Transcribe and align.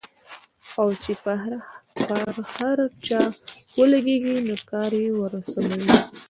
او 0.79 0.87
چې 1.03 1.11
پر 1.23 1.35
هر 2.57 2.77
چا 3.05 3.21
ولګېږي 3.77 4.37
نو 4.47 4.55
کار 4.69 4.91
يې 5.01 5.09
ورسموي. 5.15 5.85